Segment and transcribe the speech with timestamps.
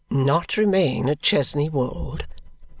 [0.09, 2.25] Not remain at Chesney Wold!